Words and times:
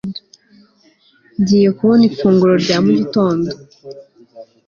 ngiye 1.39 1.69
kubona 1.77 2.03
ifunguro 2.09 2.53
rya 2.63 2.77
mu 2.83 2.91
gitondo 2.99 3.49